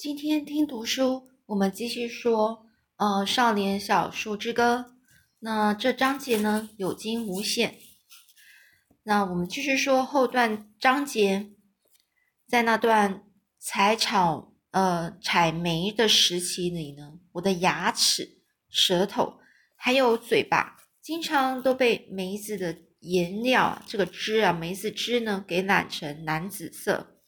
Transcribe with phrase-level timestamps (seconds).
[0.00, 2.64] 今天听读书，我们继续说，
[2.96, 4.86] 呃，《少年小树之歌》。
[5.40, 7.74] 那这章节呢，有惊无险。
[9.02, 11.50] 那我们继续说后段章节，
[12.48, 13.24] 在那段
[13.58, 18.38] 采草、呃采梅的时期里呢，我的牙齿、
[18.70, 19.34] 舌头
[19.76, 27.19] 还有嘴巴，经常都被梅子的颜料这个汁啊，梅子汁呢，给染成蓝紫色。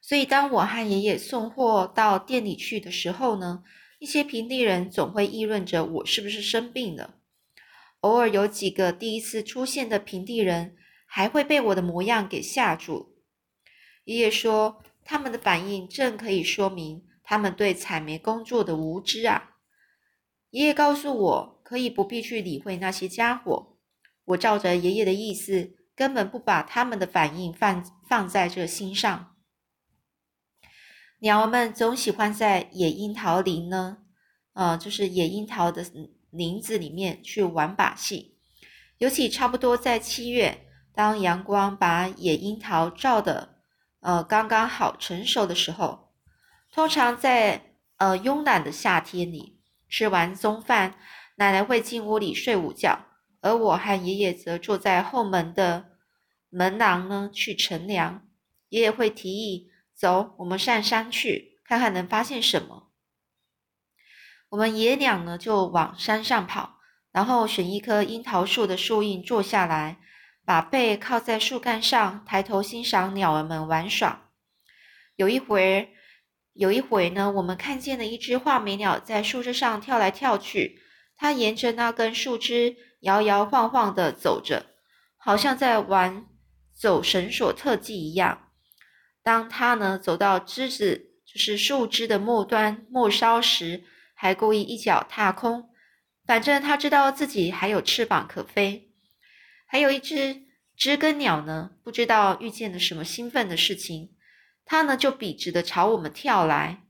[0.00, 3.62] 所以，当我和爷爷送货到店里去的时候呢，
[3.98, 7.16] 一些平地人总会议论着我是不是生病了。
[8.00, 10.74] 偶尔有几个第一次出现的平地人，
[11.06, 13.14] 还会被我的模样给吓住。
[14.04, 19.50] 爷爷说，他们的反应正可以说明他们对采煤工作的无知啊。
[20.48, 23.76] 爷爷告诉我，可以不必去理会那些家伙。
[24.24, 29.29] 我照着爷爷的意思，根本不把他们的反应放放在这心上。
[31.22, 33.98] 鸟儿们总喜欢在野樱桃林呢，
[34.54, 35.84] 呃，就是野樱桃的
[36.30, 38.38] 林子里面去玩把戏。
[38.96, 43.56] 尤其差不多在七月，当阳光把野樱桃照的
[44.00, 46.10] 呃刚刚好成熟的时候，
[46.72, 50.94] 通常在呃慵懒的夏天里，吃完中饭，
[51.36, 52.98] 奶奶会进屋里睡午觉，
[53.42, 55.84] 而我和爷爷则坐在后门的
[56.48, 58.26] 门廊呢去乘凉。
[58.70, 59.69] 爷爷会提议。
[60.00, 62.90] 走，我们上山去看看能发现什么。
[64.48, 66.78] 我们爷俩呢就往山上跑，
[67.12, 69.98] 然后选一棵樱桃树的树荫坐下来，
[70.46, 74.30] 把背靠在树干上，抬头欣赏鸟儿们玩耍。
[75.16, 75.90] 有一回，
[76.54, 80.80] 有一回呢，我们看见了一只画眉鸟在树枝上跳来跳去，
[81.14, 84.64] 它沿着那根树枝摇摇晃晃地走着，
[85.18, 86.24] 好像在玩
[86.74, 88.49] 走绳索特技一样。
[89.30, 95.70] 当他呢走到枝子，就是树枝的末端末梢时，还故意一脚踏空，
[96.26, 98.90] 反正他知道自己还有翅膀可飞。
[99.68, 100.42] 还有一只
[100.76, 104.16] 知更鸟呢，不知道遇见了什么兴奋的事情，
[104.64, 106.82] 它呢就笔直的朝我们跳来，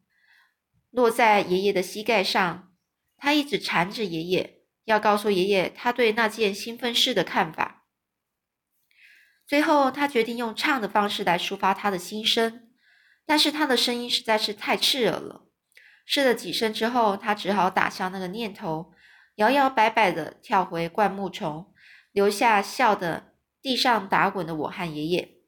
[0.90, 2.72] 落在爷爷的膝盖上。
[3.18, 7.79] 他一直缠着爷爷，要告诉爷爷他对那件兴奋事的看法。
[9.50, 12.68] 最后，他决定用唱的方式来抒发他的心声，
[13.26, 15.48] 但是他的声音实在是太刺耳了。
[16.06, 18.92] 试了几声之后，他只好打消那个念头，
[19.34, 21.74] 摇摇摆摆地跳回灌木丛，
[22.12, 25.38] 留下笑得地上打滚的我和爷爷。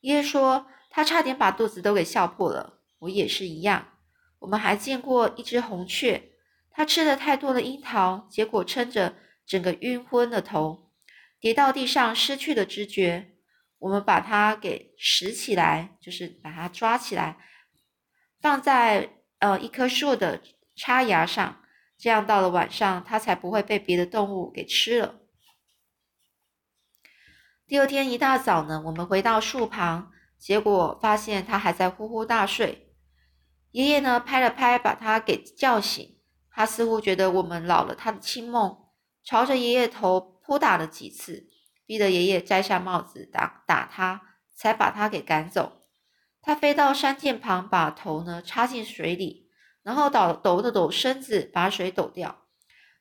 [0.00, 2.80] 爷爷说，他差点把肚子都给笑破了。
[2.98, 3.94] 我也是一样。
[4.40, 6.32] 我们还见过一只红雀，
[6.70, 9.14] 它吃了太多的樱桃，结果撑着
[9.46, 10.90] 整个晕昏了头，
[11.40, 13.36] 跌到地上，失去了知觉。
[13.78, 17.38] 我们把它给拾起来，就是把它抓起来，
[18.40, 20.42] 放在呃一棵树的
[20.74, 21.62] 插芽上，
[21.96, 25.20] 这样到了晚上，它才不会被别的动物给吃了。
[27.66, 32.94] 第二天一大早呢，我们回到树旁，结果发现它还在呼呼大睡。
[33.72, 36.16] 爷爷呢拍了拍，把它给叫醒。
[36.50, 38.76] 他似乎觉得我们扰了他的清梦，
[39.22, 41.46] 朝着爷爷头扑打了几次。
[41.88, 44.20] 逼得爷爷摘下帽子打打他，
[44.54, 45.86] 才把他给赶走。
[46.42, 49.48] 他飞到山涧旁，把头呢插进水里，
[49.82, 52.44] 然后抖抖了抖身子，把水抖掉。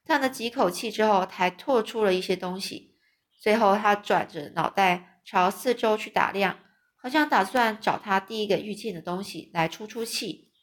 [0.06, 2.96] 叹了几口气之后，才吐出了一些东西。
[3.42, 6.58] 最后，他转着脑袋朝四周去打量，
[6.96, 10.54] 好像打算找他第一个遇见的东西来出出气。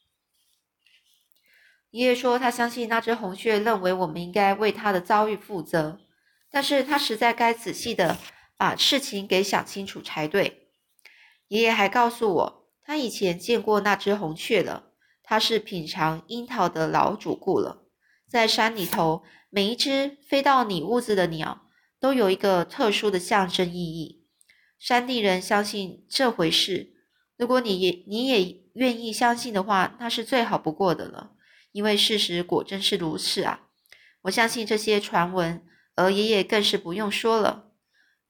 [1.91, 5.99] 爷爷说，他相信那只红雀认为我们应该为他的遭遇负责。
[6.49, 8.17] 但是他实在该仔细的
[8.57, 10.69] 把事情给想清楚才对。
[11.47, 14.91] 爷爷还告诉我，他以前见过那只红雀了，
[15.21, 17.83] 它是品尝樱桃的老主顾了。
[18.27, 21.67] 在山里头，每一只飞到你屋子的鸟，
[21.99, 24.25] 都有一个特殊的象征意义。
[24.79, 26.93] 山地人相信这回事。
[27.37, 31.31] 如果你也你也愿意相信的话，那是最好不过的了。
[31.71, 33.67] 因为事实果真是如此啊！
[34.23, 35.65] 我相信这些传闻。
[35.95, 37.71] 而爷爷更是不用说了。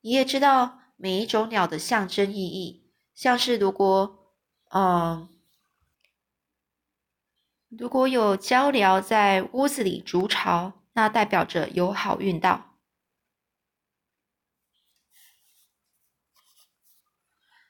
[0.02, 4.34] 爷爷知道每一种鸟的象征意义，像是如果，
[4.70, 5.28] 嗯，
[7.70, 12.78] 如果有鹪鹩在屋子里筑巢，那代表着有好运到。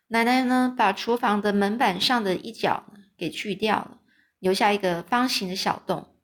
[0.07, 2.86] 奶奶呢，把厨房的门板上的一角
[3.18, 4.00] 给去掉了，
[4.39, 6.15] 留下一个方形的小洞，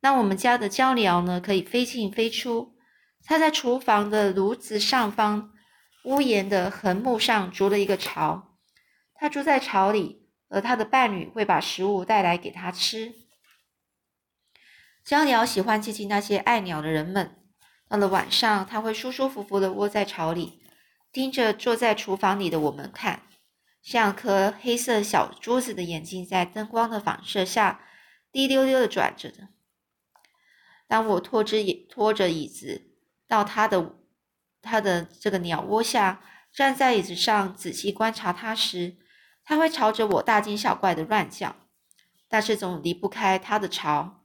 [0.00, 2.76] 那我们家的鹪鹩呢，可以飞进飞出。
[3.24, 5.52] 他在厨房的炉子上方
[6.04, 8.56] 屋檐的横木上筑了一个巢，
[9.14, 13.14] 他住在巢里，而他的伴侣会把食物带来给他吃。
[15.04, 17.38] 江鸟喜欢接近那些爱鸟的人们。
[17.88, 20.62] 到了晚上，它会舒舒服服地窝在巢里，
[21.12, 23.24] 盯着坐在厨房里的我们看，
[23.82, 27.84] 像颗黑色小珠子的眼睛在灯光的反射下
[28.30, 29.48] 滴溜溜地转着的。
[30.88, 32.91] 当我拖着椅拖着椅子
[33.32, 33.94] 到他的
[34.60, 36.20] 他的这个鸟窝下，
[36.52, 38.98] 站在椅子上仔细观察它时，
[39.42, 41.56] 它会朝着我大惊小怪的乱叫，
[42.28, 44.22] 但是总离不开它的巢。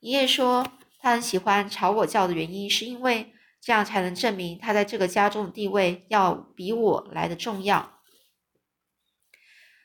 [0.00, 0.66] 爷爷说，
[0.98, 8.00] 他很喜欢朝我叫的原因，是因为这样才能证明他在这个家中的地位要比我来的重要。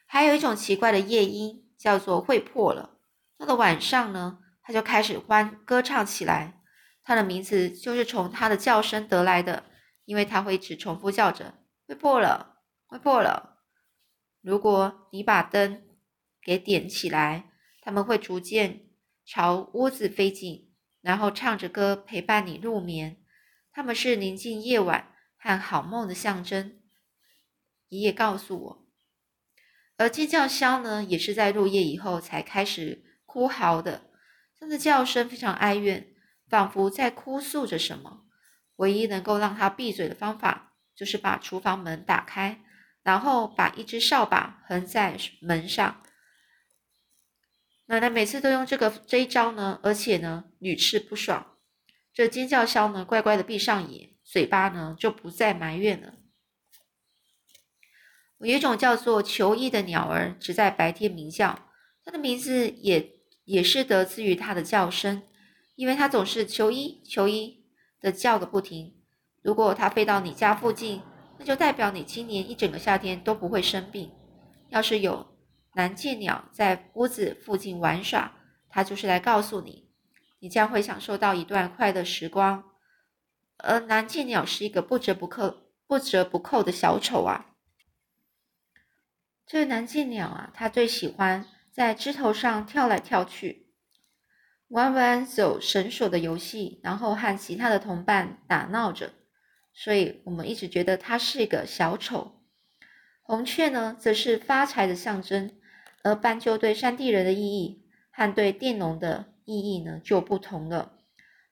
[0.05, 2.91] 还有一种奇怪的夜莺，叫做会破了。
[3.37, 6.62] 到了晚上呢，它就开始欢歌唱起来。
[7.03, 9.65] 它的名字就是从它的叫声得来的，
[10.05, 11.53] 因为它会一直重复叫着
[11.87, 13.61] “会破了，会破了”。
[14.41, 15.83] 如果你把灯
[16.41, 17.51] 给点起来，
[17.81, 18.89] 它们会逐渐。
[19.25, 23.23] 朝屋子飞进，然后唱着歌陪伴你入眠。
[23.71, 26.81] 他们是宁静夜晚和好梦的象征。
[27.87, 28.85] 爷爷告诉我，
[29.95, 34.11] 而尖叫枭呢，也是在入夜以后才开始哭嚎的。
[34.59, 36.12] 它的叫声非常哀怨，
[36.53, 38.27] 仿佛在哭诉着什么。
[38.75, 42.63] 唯一能够让他闭嘴的方法，就是把厨房门打开，
[43.01, 46.03] 然后把一只扫把横在门上。
[47.87, 51.57] 奶奶每次都用这个这一招呢，而且呢屡试不爽。
[52.13, 56.13] 这尖叫声呢，乖乖的闭上眼，嘴巴呢就不再埋怨了。
[58.37, 61.71] 有一种叫做求衣的鸟儿，只在白天鸣叫，
[62.05, 63.11] 它的名字也
[63.45, 65.23] 也是得自于它的叫声，
[65.75, 67.65] 因为它总是求衣求衣
[67.99, 68.95] 的叫个不停。
[69.41, 71.01] 如果它飞到你家附近，
[71.37, 74.11] 那就代表你今年一整个夏天都不会生病。
[74.69, 75.33] 要是有。
[75.75, 78.37] 南界鸟在屋子附近玩耍，
[78.69, 79.89] 它就是来告诉你，
[80.37, 82.63] 你将会享受到一段快乐时光。
[83.57, 87.55] 而南界鸟是一个不折不扣、不折不扣的小丑啊。
[89.47, 93.62] 这个南界鸟啊，它最喜欢在枝头上跳来跳去，
[94.73, 99.11] 玩玩走绳索的游戏，然后和其他的同伴打闹着。
[99.71, 102.41] 所以我们一直觉得他是一个小丑。
[103.21, 105.51] 红雀呢，则是发财的象征。
[106.01, 110.93] 而斑鸠对山地人的意义和对佃农的意义呢就不同了。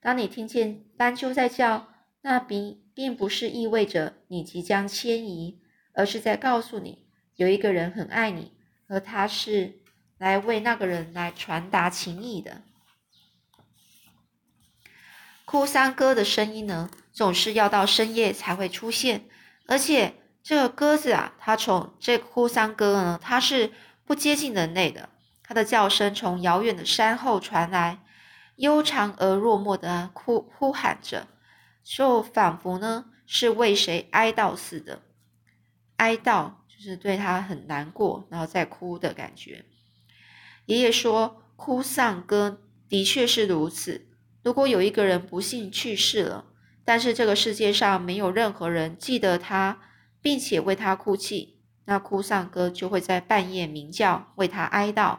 [0.01, 1.89] 当你听见斑鸠在叫，
[2.21, 5.61] 那并并不是意味着你即将迁移，
[5.93, 8.53] 而是在告诉你有一个人很爱你，
[8.87, 9.75] 而他是
[10.17, 12.63] 来为那个人来传达情谊的。
[15.51, 19.25] 哭丧歌的声音呢，总是要到深夜才会出现，
[19.67, 23.73] 而且这个鸽子啊，它从这哭丧歌呢，它是。
[24.05, 25.09] 不接近人类的，
[25.43, 27.99] 它的叫声从遥远的山后传来，
[28.55, 31.27] 悠长而落寞的哭呼喊着，
[31.83, 35.01] 就仿佛呢是为谁哀悼似的。
[35.97, 39.63] 哀悼就是对他很难过，然后再哭的感觉。
[40.65, 44.07] 爷爷说，哭丧歌的确是如此。
[44.43, 46.45] 如果有一个人不幸去世了，
[46.83, 49.79] 但是这个世界上没有任何人记得他，
[50.21, 51.59] 并且为他哭泣。
[51.85, 55.17] 那哭丧歌就会在半夜鸣叫，为他哀悼。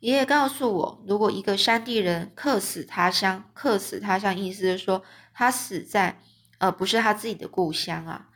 [0.00, 6.20] 爷爷告诉我，如果一个山地人客死他乡，客死他乡意思是说他死在
[6.58, 8.28] 呃不是他自己的故乡啊。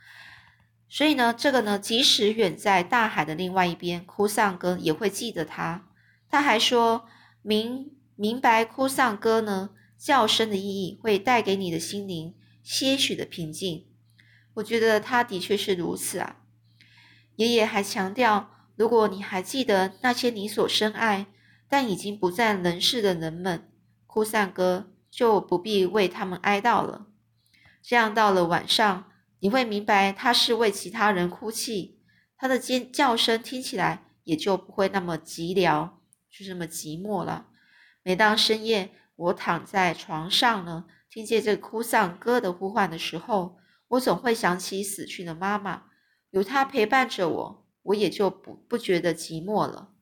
[0.89, 5.87] 所以呢，这个呢，即使远在大海的另外一边，哭丧歌也会记得他。
[6.29, 7.05] 他还说
[7.41, 7.91] 明
[8.21, 13.87] 明白哭丧歌呢叫声的意义，会带给你的心灵些许的平静。
[14.53, 16.35] 我觉得他的确是如此啊。
[17.37, 21.25] 爷爷还强调，如果你还记得那些你所深爱
[21.67, 23.67] 但已经不在人世的人们，
[24.05, 27.07] 哭丧歌就不必为他们哀悼了。
[27.81, 31.97] 这样到了晚上，你会明白他是为其他人哭泣，
[32.37, 35.93] 他的尖叫声听起来也就不会那么寂寥，
[36.29, 37.47] 就这么寂寞了。
[38.03, 43.57] 每当深夜我躺在床上呢，听见这哭丧歌的呼唤的时候，
[43.89, 45.83] 我总会想起死去的妈妈。
[46.31, 49.93] 有她陪伴着我，我也就不不觉得寂寞了。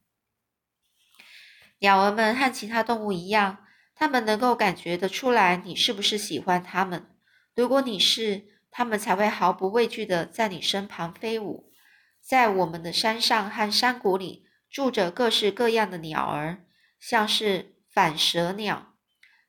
[1.80, 3.66] 鸟儿们和其他动物一样，
[3.96, 7.08] 它们能够感觉得出来你是不是喜欢它们。
[7.56, 11.72] 如果你是，它们才会毫不畏惧的在你身旁飞舞。
[12.22, 16.66] 在我们的山上和山谷里，住着各式各样的鸟儿，
[17.00, 18.96] 像是板蛇鸟，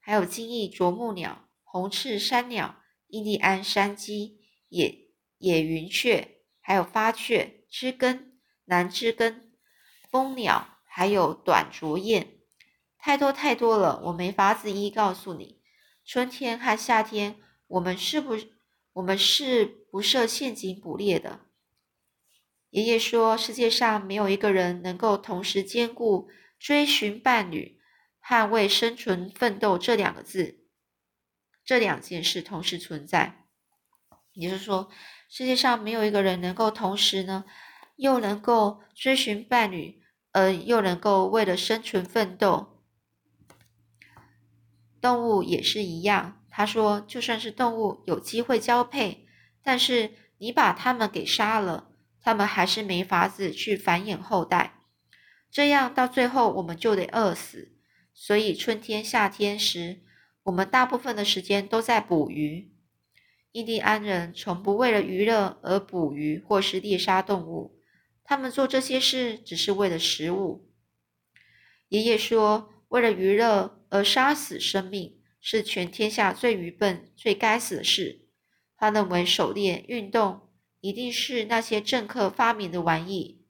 [0.01, 4.41] 还有金翼啄木鸟、红翅山鸟、印第安山鸡、
[4.71, 5.07] 野
[5.39, 6.39] 野云雀。
[6.61, 8.33] 还有发雀、知更、
[8.65, 9.53] 南枝根、
[10.11, 12.27] 蜂鸟，还有短啄雁，
[12.99, 15.61] 太多太多了，我没法子一一告诉你。
[16.05, 17.37] 春天和夏天，
[17.69, 18.37] 我们是不，
[18.95, 21.47] 我们是不设陷阱捕猎的。
[22.71, 26.29] 爷爷说，世界上没有一个人能够同时兼顾
[26.59, 27.80] 追寻伴侣
[28.31, 30.61] 捍卫生存奋斗这两个字，
[31.65, 33.49] 这两件事同时存在。
[34.35, 34.89] 也就是说，
[35.29, 37.45] 世界上没有一个人能够同时呢，
[37.97, 42.81] 又能够追寻伴侣，呃，又能够为了生存奋斗。
[45.01, 46.41] 动物也是一样。
[46.49, 49.27] 他说，就算是动物有机会交配，
[49.61, 54.85] 但是你把它们给杀了，它们还是没法子去繁衍后代。
[55.51, 57.80] 这样到最后，我们就得饿死。
[58.13, 60.01] 所以，春天、夏天时，
[60.45, 62.73] 我们大部分的时间都在捕鱼。
[63.53, 67.81] 印第安人从不为了娱乐而捕鱼或是猎杀动物，
[68.23, 70.71] 他们做这些事只是为了食物。
[71.89, 78.27] 爷爷说，为了娱乐而杀死生命是全天下最愚笨、最该死的事。
[78.77, 80.49] 他认为狩猎运动
[80.81, 83.45] 一定是那些政客发明的玩意，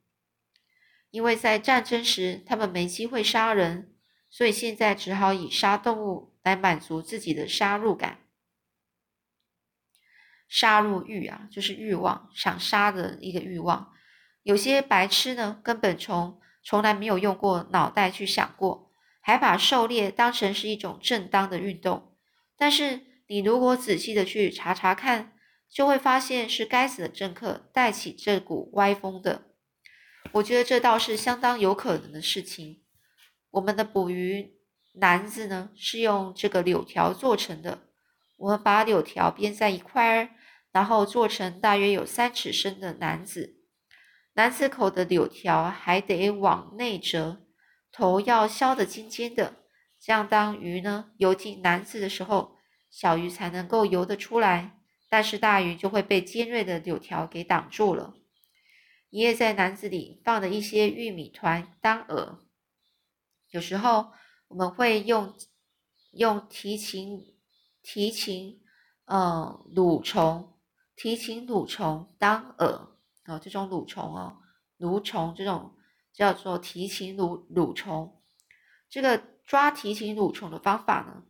[1.11, 3.93] 因为在战争时他们没机会杀人，
[4.31, 8.19] 所以现在只好以杀动物来满足自己的杀戮感。
[10.47, 13.93] 杀戮欲啊，就是欲望，想杀的一个欲望。
[14.43, 22.15] 有些白痴呢，根本从从来没有用过脑袋去想过，还把狩猎当成是一种正当的运动。
[22.57, 25.33] 但是你如果仔细的去查查看，
[25.69, 29.45] 就会发现是该死的政客带起这股歪风的。
[30.33, 32.80] 我觉得这倒是相当有可能的事情。
[33.51, 34.55] 我们的捕鱼
[34.93, 37.79] 篮子呢，是用这个柳条做成的，
[38.37, 40.29] 我们把柳条编在一块儿。
[40.73, 43.57] 然后做成大约有三尺深的篮子，
[44.31, 47.41] 篮子口的柳条还得往内折，
[47.91, 49.55] 头要削得尖尖的，
[49.99, 52.55] 这样当鱼呢游进篮子的时候，
[52.89, 54.79] 小鱼才能够游得出来，
[55.09, 58.13] 但是大鱼就会被尖锐的柳条给挡住了。
[59.09, 62.37] 爷爷在篮子里放了一些玉米团当饵，
[63.51, 64.11] 有时候
[64.47, 65.33] 我们会用
[66.11, 67.37] 用提琴
[67.81, 68.61] 提琴，
[69.05, 70.47] 呃，蠕虫。
[70.95, 72.89] 提琴蠕虫当饵
[73.25, 74.37] 哦，这种蠕虫哦，
[74.77, 75.75] 蠕虫这种
[76.13, 78.21] 叫做提琴蠕蠕虫。
[78.87, 81.23] 这个抓提琴蠕虫的方法呢，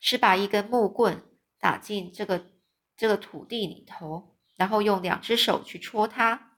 [0.00, 1.24] 是把一根木棍
[1.58, 2.52] 打进这个
[2.96, 6.51] 这个土地里头，然后用两只手去戳它，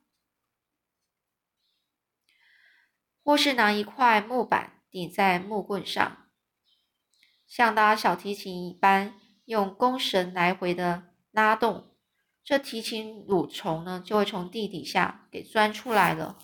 [3.25, 6.19] 或是拿一块木板顶在木棍上，
[7.49, 9.14] 像拉小提琴一般，
[9.47, 11.04] 用弓绳来回的。
[11.33, 11.90] 拉动，
[12.45, 16.38] 这提琴蠕虫呢，就会从地底下给钻出来了。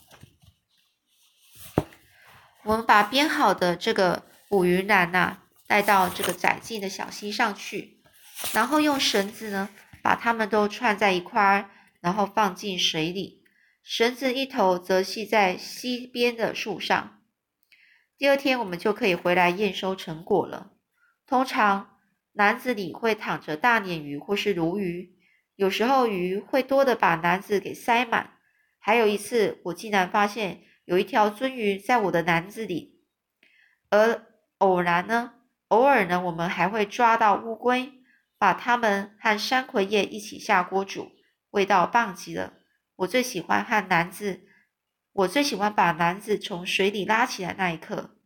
[2.65, 8.03] 我们把编好的这个捕鱼篮呐，带到这个窄径的小溪上去，
[8.53, 9.69] 然后用绳子呢，
[10.03, 11.71] 把它们都串在一块儿，
[12.01, 13.40] 然后放进水里。
[13.83, 17.23] 绳子一头则系在溪边的树上。
[18.17, 20.73] 第二天，我们就可以回来验收成果了。
[21.27, 21.89] 通常。
[22.33, 25.17] 篮子里会躺着大鲶鱼或是鲈鱼，
[25.57, 28.35] 有时候鱼会多的把篮子给塞满。
[28.79, 33.01] 还有一次，我竟然发现有一条鳟鱼在我的篮子里。
[33.91, 34.27] 而
[34.59, 35.35] 偶然呢，
[35.69, 37.95] 偶尔呢，我们还会抓到乌龟，
[38.39, 41.11] 把它们和山葵叶一起下锅煮，
[41.51, 42.60] 味道棒极了。
[43.01, 44.43] 我最喜欢和男子，
[45.13, 48.17] 我最喜欢把男子从水里拉起来那一刻。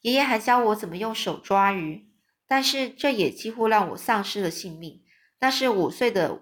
[0.00, 2.08] 爷爷还教我怎么用手抓鱼，
[2.46, 5.04] 但是这也几乎让我丧失了性命。
[5.38, 6.40] 那是五岁的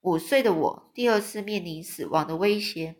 [0.00, 2.96] 五岁的我第二次面临死亡的威胁。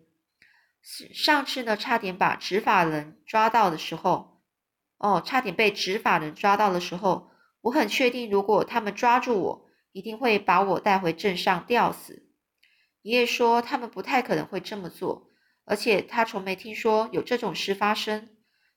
[0.83, 4.41] 上次呢，差点把执法人抓到的时候，
[4.97, 7.31] 哦，差点被执法人抓到的时候，
[7.61, 12.29] 我很确定，如果他们抓住我，一定会把我带回镇上吊死。
[13.03, 15.31] 爷爷说他们不太可能会这么做，
[15.65, 18.29] 而且他从没听说有这种事发生。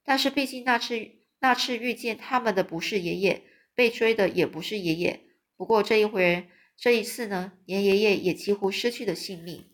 [0.04, 5.26] 但是毕竟那次那次遇见他们的不是爷爷，被追的也不是爷爷。
[5.56, 9.70] 不过这一回这一次呢，连爷爷也几乎失去了性命。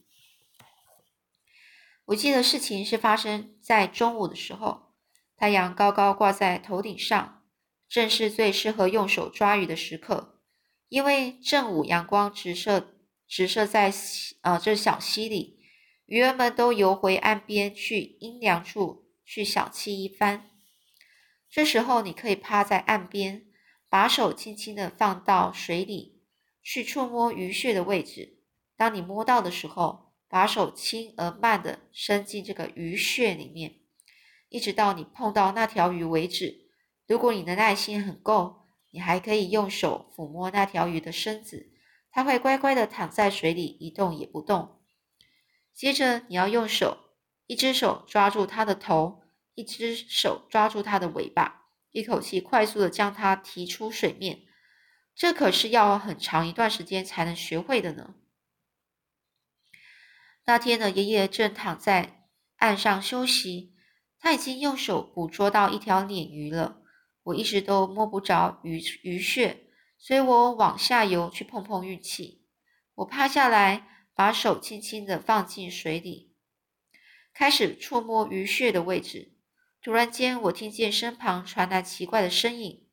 [2.06, 4.94] 我记得事情是发生在中午的时候，
[5.38, 7.44] 太阳高高挂在头顶上，
[7.88, 10.42] 正是最适合用手抓鱼的时刻。
[10.88, 12.96] 因为正午阳光直射
[13.30, 13.94] 直射在
[14.42, 15.60] 呃这小溪里，
[16.08, 19.06] 鱼儿们都游回岸边去阴凉处。
[19.32, 20.50] 去小憩一番，
[21.48, 23.46] 这时候你可以趴在岸边，
[23.88, 26.24] 把手轻轻的放到水里，
[26.64, 28.40] 去触摸鱼穴的位置。
[28.76, 33.76] 当你摸到的时候，把手轻而慢的伸进这个鱼穴里面，
[34.50, 36.72] 一直到你碰到那条鱼为止。
[37.06, 41.72] 如果你的耐心很够，你还可以用手抚摸那条鱼的身子，
[42.12, 44.82] 它会乖乖的躺在水里一动也不动。
[45.74, 46.98] 接着你要用手，
[47.48, 49.24] 一只手抓住它的头，
[49.56, 54.42] 一只手抓住它的尾巴，一口气快速的将它提出水面。
[55.16, 58.16] 这可是要很长一段时间才能学会的呢。
[60.46, 63.76] 那天呢，爷爷正躺在岸上休息，
[64.18, 66.82] 他已经用手捕捉到一条鲶鱼了。
[67.24, 69.69] 我一直都摸不着鱼鱼穴，
[70.00, 72.46] 所以我往下游去碰碰运气。
[72.96, 76.34] 我趴下来，把手轻轻的放进水里，
[77.34, 79.36] 开始触摸鱼穴的位置。
[79.82, 82.88] 突然间，我听见身旁传来奇怪的声音。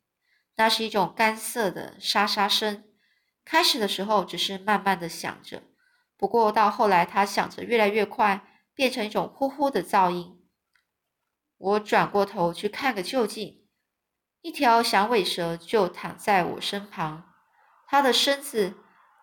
[0.57, 2.85] 那是一种干涩的沙沙声，
[3.45, 5.63] 开始的时候只是慢慢的响着，
[6.17, 10.43] 不过到后来它响着越来越快，变成一种呼呼的噪音。
[11.59, 13.66] 我转过头去看个究竟，
[14.47, 17.35] 一条响尾蛇就躺在我身旁，
[17.89, 18.75] 它的身子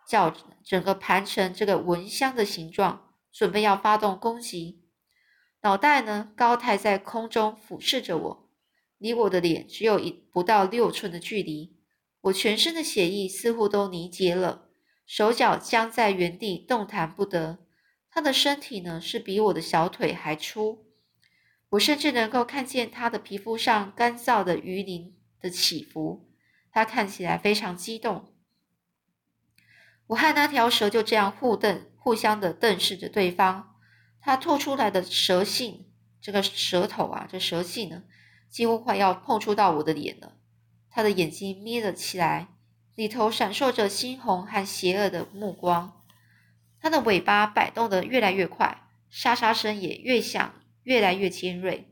[0.05, 4.83] 叫整个盘成这个蚊香的形状，准备要发动攻击，
[5.61, 8.49] 脑袋呢高抬在空中俯视着我。
[8.97, 11.77] 离我的脸只有一不到六寸的距离，
[12.23, 14.65] 我全身的血液似乎都凝结了，
[15.05, 17.59] 手脚僵在原地动弹不得。
[18.11, 20.85] 他的身体呢是比我的小腿还粗，
[21.73, 26.29] 我甚至能够看见他的皮肤上干燥的鱼鳞的起伏。
[26.71, 28.33] 他看起来非常激动。
[30.07, 33.75] 我和那条蛇就这样互瞪，互相的瞪视着对方。
[34.19, 35.87] 他吐出来的蛇信，
[36.21, 38.03] 这个舌头啊，这蛇信呢？
[38.49, 40.37] 几乎快要碰触到我的脸了，
[40.89, 42.49] 他的眼睛眯了起来，
[42.95, 46.03] 里头闪烁着猩红和邪恶的目光。
[46.79, 50.53] 他的尾巴摆动得越来越快，沙沙声也越响，
[50.83, 51.89] 越来越尖锐。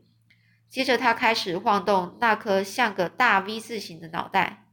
[0.68, 4.64] 接着，他开始晃动那颗像个大 V 字形的脑袋，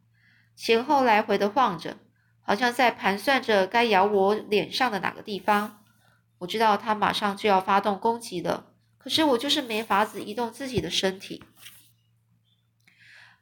[0.56, 1.98] 前后来回的晃着，
[2.42, 5.84] 好像在盘算着该咬我脸上的哪个地方。
[6.40, 8.68] 我知道他马上就要发动攻击了，
[8.98, 11.44] 可是我就是没法子移动自己的身体。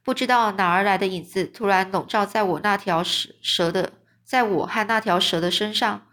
[0.04, 6.08] 不知道哪儿来的影子，突然笼罩在我那条蛇蛇的，在我和那条蛇的身上。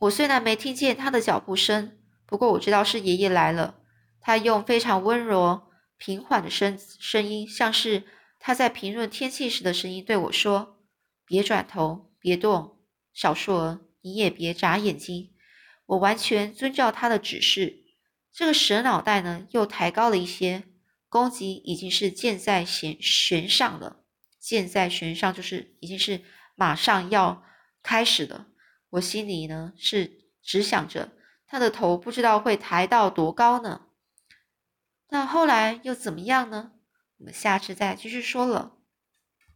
[0.00, 1.96] 我虽然没听见他的脚步声，
[2.26, 3.76] 不过我知道是爷爷来了。
[4.22, 5.62] 他用非常温柔、
[5.98, 8.04] 平缓的声声音，像是
[8.38, 10.78] 他在评论天气时的声音，对我说
[11.26, 12.78] ：“别转头，别动，
[13.12, 15.34] 小树儿，你也别眨眼睛。”
[15.86, 17.84] 我完全遵照他的指示。
[18.32, 20.62] 这个蛇脑袋呢，又抬高了一些。
[21.08, 24.04] 攻击已经是箭在弦弦上了，
[24.40, 26.22] 箭在弦上就是已经是
[26.54, 27.42] 马上要
[27.82, 28.46] 开始了。
[28.88, 31.12] 我心里呢是只想着
[31.46, 33.82] 他的头不知道会抬到多高呢。
[35.12, 36.72] 那后来又怎么样呢？
[37.18, 38.78] 我们下次再继续说了。